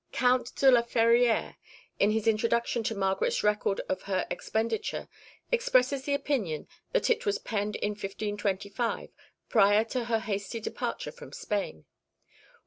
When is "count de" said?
0.13-0.71